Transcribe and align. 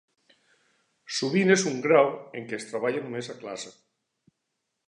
Sovint 1.17 1.53
és 1.57 1.67
un 1.73 1.77
grau 1.85 2.09
en 2.41 2.49
què 2.49 2.59
es 2.61 2.67
treballa 2.73 3.07
només 3.07 3.33
a 3.35 3.37
classe. 3.45 3.75